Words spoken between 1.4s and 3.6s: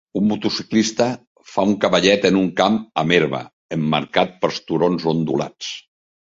fa un cavallet en un camp amb herba